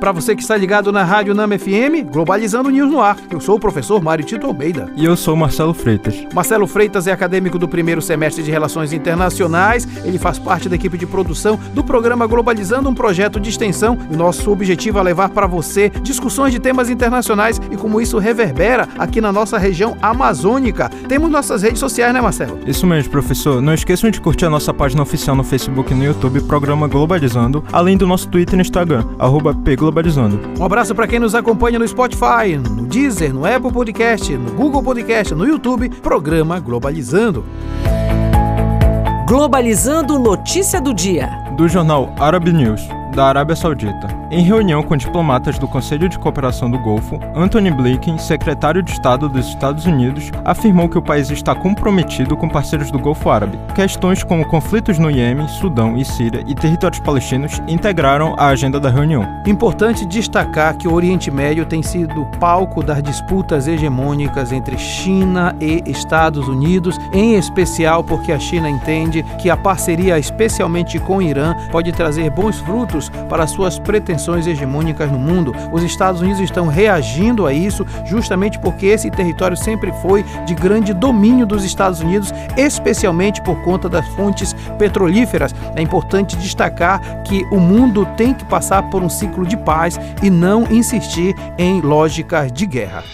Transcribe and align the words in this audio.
Para 0.00 0.12
você 0.12 0.36
que 0.36 0.42
está 0.42 0.56
ligado 0.56 0.92
na 0.92 1.02
Rádio 1.02 1.34
Nama 1.34 1.58
FM, 1.58 2.08
Globalizando 2.12 2.70
News 2.70 2.88
no 2.88 3.00
ar. 3.00 3.16
Eu 3.28 3.40
sou 3.40 3.56
o 3.56 3.60
professor 3.60 4.00
Mário 4.00 4.24
Tito 4.24 4.46
Almeida. 4.46 4.88
E 4.94 5.04
eu 5.04 5.16
sou 5.16 5.34
Marcelo 5.34 5.74
Freitas. 5.74 6.24
Marcelo 6.32 6.68
Freitas 6.68 7.08
é 7.08 7.12
acadêmico 7.12 7.58
do 7.58 7.66
primeiro 7.66 8.00
semestre 8.00 8.44
de 8.44 8.50
Relações 8.50 8.92
Internacionais. 8.92 9.88
Ele 10.04 10.16
faz 10.16 10.38
parte 10.38 10.68
da 10.68 10.76
equipe 10.76 10.96
de 10.96 11.04
produção 11.04 11.58
do 11.74 11.82
programa 11.82 12.28
Globalizando, 12.28 12.88
um 12.88 12.94
projeto 12.94 13.40
de 13.40 13.50
extensão. 13.50 13.98
E 14.08 14.16
nosso 14.16 14.52
objetivo 14.52 15.00
é 15.00 15.02
levar 15.02 15.30
para 15.30 15.48
você 15.48 15.90
discussões 16.00 16.52
de 16.52 16.60
temas 16.60 16.88
internacionais 16.88 17.60
e 17.68 17.76
como 17.76 18.00
isso 18.00 18.18
reverbera 18.18 18.88
aqui 18.96 19.20
na 19.20 19.32
nossa 19.32 19.58
região 19.58 19.96
amazônica. 20.00 20.88
Temos 21.08 21.28
nossas 21.28 21.62
redes 21.62 21.80
sociais, 21.80 22.14
né, 22.14 22.20
Marcelo? 22.20 22.60
Isso 22.64 22.86
mesmo, 22.86 23.10
professor. 23.10 23.60
Não 23.60 23.74
esqueçam 23.74 24.10
de 24.10 24.20
curtir 24.20 24.44
a 24.44 24.50
nossa 24.50 24.72
página 24.72 25.02
oficial 25.02 25.34
no 25.34 25.42
Facebook 25.42 25.92
e 25.92 25.96
no 25.96 26.04
YouTube, 26.04 26.40
programa 26.42 26.86
Globalizando, 26.86 27.64
além 27.72 27.96
do 27.96 28.06
nosso 28.06 28.28
Twitter 28.28 28.56
e 28.58 28.62
Instagram, 28.62 29.04
arroba 29.18 29.52
Globalizando. 29.88 30.38
Um 30.60 30.64
abraço 30.64 30.94
para 30.94 31.06
quem 31.06 31.18
nos 31.18 31.34
acompanha 31.34 31.78
no 31.78 31.88
Spotify, 31.88 32.58
no 32.58 32.84
Deezer, 32.84 33.32
no 33.32 33.46
Apple 33.46 33.72
Podcast, 33.72 34.36
no 34.36 34.52
Google 34.52 34.82
Podcast, 34.82 35.34
no 35.34 35.46
YouTube, 35.46 35.88
programa 35.88 36.60
Globalizando. 36.60 37.42
Globalizando 39.26 40.18
notícia 40.18 40.78
do 40.78 40.92
dia. 40.92 41.30
Do 41.56 41.66
jornal 41.68 42.14
Arab 42.18 42.52
News 42.52 42.82
da 43.14 43.26
Arábia 43.26 43.56
Saudita. 43.56 44.06
Em 44.30 44.42
reunião 44.42 44.82
com 44.82 44.96
diplomatas 44.96 45.58
do 45.58 45.66
Conselho 45.66 46.08
de 46.08 46.18
Cooperação 46.18 46.70
do 46.70 46.78
Golfo, 46.78 47.18
Anthony 47.34 47.70
Blinken, 47.70 48.18
secretário 48.18 48.82
de 48.82 48.92
Estado 48.92 49.28
dos 49.28 49.46
Estados 49.46 49.86
Unidos, 49.86 50.30
afirmou 50.44 50.88
que 50.88 50.98
o 50.98 51.02
país 51.02 51.30
está 51.30 51.54
comprometido 51.54 52.36
com 52.36 52.48
parceiros 52.48 52.90
do 52.90 52.98
Golfo 52.98 53.30
Árabe. 53.30 53.58
Questões 53.74 54.22
como 54.22 54.46
conflitos 54.46 54.98
no 54.98 55.10
Iêmen, 55.10 55.48
Sudão 55.48 55.96
e 55.96 56.04
Síria 56.04 56.44
e 56.46 56.54
territórios 56.54 57.00
palestinos 57.00 57.62
integraram 57.66 58.34
a 58.38 58.48
agenda 58.48 58.78
da 58.78 58.90
reunião. 58.90 59.26
Importante 59.46 60.04
destacar 60.04 60.76
que 60.76 60.86
o 60.86 60.92
Oriente 60.92 61.30
Médio 61.30 61.64
tem 61.64 61.82
sido 61.82 62.26
palco 62.38 62.82
das 62.82 63.02
disputas 63.02 63.66
hegemônicas 63.66 64.52
entre 64.52 64.76
China 64.76 65.56
e 65.60 65.82
Estados 65.86 66.48
Unidos, 66.48 66.98
em 67.12 67.36
especial 67.36 68.04
porque 68.04 68.32
a 68.32 68.38
China 68.38 68.68
entende 68.68 69.24
que 69.38 69.48
a 69.48 69.56
parceria, 69.56 70.18
especialmente 70.18 70.98
com 70.98 71.16
o 71.16 71.22
Irã, 71.22 71.54
pode 71.70 71.92
trazer 71.92 72.30
bons 72.30 72.58
frutos 72.58 72.97
para 73.28 73.46
suas 73.46 73.78
pretensões 73.78 74.46
hegemônicas 74.46 75.10
no 75.10 75.18
mundo. 75.18 75.54
Os 75.72 75.82
Estados 75.82 76.20
Unidos 76.20 76.40
estão 76.40 76.66
reagindo 76.66 77.46
a 77.46 77.52
isso 77.52 77.86
justamente 78.04 78.58
porque 78.58 78.86
esse 78.86 79.10
território 79.10 79.56
sempre 79.56 79.92
foi 80.02 80.24
de 80.46 80.54
grande 80.54 80.92
domínio 80.92 81.46
dos 81.46 81.64
Estados 81.64 82.00
Unidos, 82.00 82.32
especialmente 82.56 83.42
por 83.42 83.62
conta 83.62 83.88
das 83.88 84.06
fontes 84.08 84.54
petrolíferas. 84.78 85.54
É 85.76 85.82
importante 85.82 86.36
destacar 86.36 87.22
que 87.22 87.44
o 87.50 87.58
mundo 87.58 88.06
tem 88.16 88.34
que 88.34 88.44
passar 88.44 88.90
por 88.90 89.02
um 89.02 89.08
ciclo 89.08 89.46
de 89.46 89.56
paz 89.56 89.98
e 90.22 90.30
não 90.30 90.64
insistir 90.70 91.34
em 91.56 91.80
lógicas 91.80 92.50
de 92.52 92.66
guerra. 92.66 93.04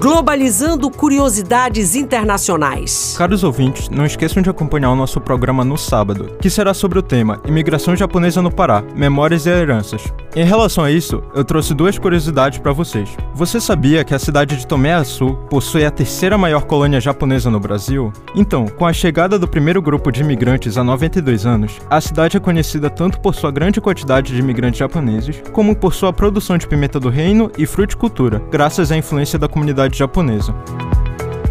Globalizando 0.00 0.90
curiosidades 0.90 1.94
internacionais. 1.94 3.14
Caros 3.18 3.44
ouvintes, 3.44 3.90
não 3.90 4.06
esqueçam 4.06 4.42
de 4.42 4.48
acompanhar 4.48 4.90
o 4.90 4.96
nosso 4.96 5.20
programa 5.20 5.62
no 5.62 5.76
sábado, 5.76 6.38
que 6.40 6.48
será 6.48 6.72
sobre 6.72 6.98
o 6.98 7.02
tema 7.02 7.38
Imigração 7.46 7.94
Japonesa 7.94 8.40
no 8.40 8.50
Pará, 8.50 8.82
Memórias 8.96 9.44
e 9.44 9.50
Heranças. 9.50 10.02
Em 10.34 10.44
relação 10.44 10.84
a 10.84 10.92
isso, 10.92 11.20
eu 11.34 11.44
trouxe 11.44 11.74
duas 11.74 11.98
curiosidades 11.98 12.60
para 12.60 12.72
vocês. 12.72 13.16
Você 13.34 13.60
sabia 13.60 14.04
que 14.04 14.14
a 14.14 14.18
cidade 14.18 14.56
de 14.56 14.64
Tomé 14.64 14.94
Açu 14.94 15.34
possui 15.50 15.84
a 15.84 15.90
terceira 15.90 16.38
maior 16.38 16.62
colônia 16.62 17.00
japonesa 17.00 17.50
no 17.50 17.58
Brasil? 17.58 18.12
Então, 18.36 18.64
com 18.64 18.86
a 18.86 18.92
chegada 18.92 19.40
do 19.40 19.48
primeiro 19.48 19.82
grupo 19.82 20.12
de 20.12 20.20
imigrantes 20.20 20.78
há 20.78 20.84
92 20.84 21.46
anos, 21.46 21.78
a 21.90 22.00
cidade 22.00 22.36
é 22.36 22.40
conhecida 22.40 22.88
tanto 22.88 23.18
por 23.18 23.34
sua 23.34 23.50
grande 23.50 23.80
quantidade 23.80 24.32
de 24.32 24.38
imigrantes 24.38 24.78
japoneses, 24.78 25.42
como 25.52 25.74
por 25.74 25.92
sua 25.92 26.12
produção 26.12 26.56
de 26.56 26.68
pimenta 26.68 27.00
do 27.00 27.08
reino 27.08 27.50
e 27.58 27.66
fruticultura, 27.66 28.40
graças 28.52 28.92
à 28.92 28.96
influência 28.96 29.36
da 29.36 29.48
comunidade 29.48 29.98
japonesa. 29.98 30.54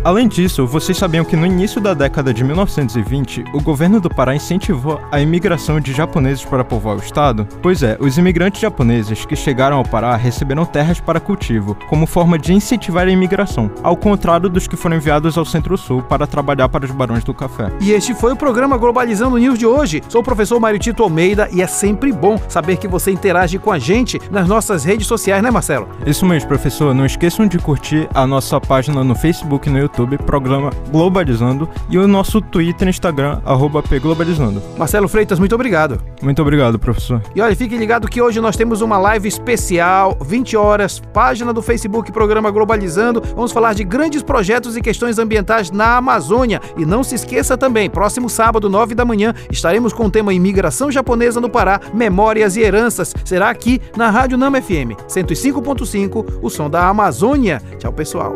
Além 0.02 0.30
disso, 0.30 0.66
vocês 0.66 0.98
sabiam 0.98 1.26
que 1.26 1.36
no 1.36 1.46
início 1.46 1.82
da 1.82 1.94
década 1.94 2.34
de 2.34 2.42
1920, 2.42 3.44
o 3.54 3.62
governo 3.62 4.00
do 4.00 4.10
Pará 4.10 4.34
incentivou 4.34 4.98
a 5.12 5.20
imigração 5.20 5.78
de 5.78 5.92
japoneses 5.92 6.46
para 6.46 6.64
povoar 6.64 6.96
o 6.96 7.02
estado? 7.02 7.46
Pois 7.62 7.84
é, 7.84 7.98
os 8.00 8.18
imigrantes 8.18 8.62
japoneses 8.62 9.26
que 9.26 9.36
chegaram 9.36 9.76
ao 9.76 9.84
Pará 9.84 10.16
receberam 10.16 10.66
terras 10.66 11.02
para 11.02 11.20
cultivo, 11.20 11.76
como 11.90 12.06
forma 12.06 12.40
de 12.40 12.54
incentivar 12.54 13.08
a 13.08 13.12
imigração, 13.12 13.70
ao 13.84 13.98
contrário 13.98 14.48
dos 14.48 14.68
que 14.68 14.78
foram 14.78 14.96
enviados 14.96 15.38
ao 15.38 15.44
Centro-Sul 15.44 16.02
para 16.04 16.26
trabalhar 16.26 16.70
para 16.70 16.86
os 16.86 16.92
barões 16.92 17.26
do 17.26 17.34
café. 17.34 17.70
E 17.81 17.92
este 17.92 18.14
foi 18.14 18.31
o 18.31 18.38
programa 18.38 18.78
Globalizando 18.78 19.38
News 19.38 19.60
de 19.60 19.66
hoje. 19.66 20.02
Sou 20.08 20.22
o 20.22 20.24
professor 20.24 20.62
Mário 20.62 20.80
Tito 20.80 21.04
Almeida 21.04 21.50
e 21.52 21.62
é 21.62 21.68
sempre 21.68 22.14
bom 22.14 22.40
saber 22.48 22.78
que 22.78 22.88
você 22.88 23.12
interage 23.12 23.60
com 23.60 23.70
a 23.70 23.78
gente 23.78 24.18
nas 24.31 24.48
nossas 24.48 24.86
redes 24.86 25.08
sociais, 25.08 25.44
né, 25.44 25.52
Marcelo? 25.52 25.90
Isso 26.06 26.26
mesmo, 26.26 26.48
professor. 26.48 26.96
Não 26.96 27.06
esqueçam 27.06 27.46
de 27.46 27.60
curtir 27.60 28.08
a 28.14 28.26
nossa 28.26 28.62
página 28.62 29.04
no 29.04 29.14
Facebook 29.14 29.68
e 29.68 29.72
no 29.72 29.78
YouTube 29.78 29.88
YouTube, 29.89 30.17
programa 30.19 30.69
Globalizando, 30.91 31.67
e 31.89 31.97
o 31.97 32.07
nosso 32.07 32.41
Twitter 32.41 32.88
e 32.88 32.89
Instagram, 32.89 33.41
arroba 33.44 33.81
pglobalizando. 33.81 34.61
Marcelo 34.77 35.07
Freitas, 35.07 35.39
muito 35.39 35.55
obrigado. 35.55 36.00
Muito 36.22 36.41
obrigado, 36.41 36.77
professor. 36.77 37.22
E 37.35 37.41
olha, 37.41 37.55
fique 37.55 37.77
ligado 37.77 38.07
que 38.07 38.22
hoje 38.22 38.39
nós 38.39 38.55
temos 38.55 38.81
uma 38.81 38.97
live 38.97 39.27
especial, 39.27 40.17
20 40.22 40.55
horas, 40.55 41.00
página 41.13 41.53
do 41.53 41.61
Facebook, 41.61 42.11
programa 42.11 42.51
Globalizando. 42.51 43.22
Vamos 43.35 43.51
falar 43.51 43.73
de 43.73 43.83
grandes 43.83 44.22
projetos 44.22 44.77
e 44.77 44.81
questões 44.81 45.17
ambientais 45.17 45.72
na 45.72 45.97
Amazônia. 45.97 46.61
E 46.77 46.85
não 46.85 47.03
se 47.03 47.16
esqueça 47.16 47.57
também, 47.57 47.89
próximo 47.89 48.29
sábado, 48.29 48.69
9 48.69 48.95
da 48.95 49.06
manhã, 49.06 49.33
estaremos 49.51 49.91
com 49.91 50.06
o 50.06 50.11
tema 50.11 50.33
Imigração 50.33 50.91
Japonesa 50.91 51.41
no 51.41 51.50
Pará, 51.50 51.79
Memórias 51.94 52.56
e 52.56 52.61
Heranças. 52.61 53.13
Será 53.25 53.50
aqui 53.50 53.81
na 53.97 54.09
Rádio 54.09 54.38
Nama 54.38 54.61
FM, 54.61 54.95
105.5, 55.07 56.39
o 56.41 56.50
som 56.50 56.69
da 56.69 56.88
Amazônia. 56.88 57.61
Tchau, 57.77 57.91
pessoal. 57.91 58.35